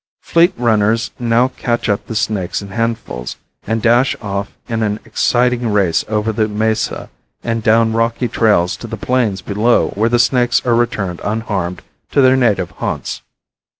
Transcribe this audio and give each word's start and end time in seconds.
Fleet 0.23 0.51
runners 0.57 1.11
now 1.19 1.49
catch 1.49 1.87
up 1.87 2.07
the 2.07 2.15
snakes 2.15 2.59
in 2.59 2.69
handfuls 2.69 3.35
and 3.67 3.83
dash 3.83 4.15
off 4.19 4.51
in 4.67 4.81
an 4.81 4.99
exciting 5.05 5.71
race 5.71 6.03
over 6.07 6.31
the 6.31 6.47
mesa 6.47 7.11
and 7.43 7.61
down 7.61 7.93
rocky 7.93 8.27
trails 8.27 8.75
to 8.77 8.87
the 8.87 8.97
plains 8.97 9.43
below 9.43 9.89
where 9.89 10.09
the 10.09 10.17
snakes 10.17 10.59
are 10.65 10.73
returned 10.73 11.21
unharmed 11.23 11.83
to 12.09 12.19
their 12.19 12.35
native 12.35 12.71
haunts. 12.71 13.21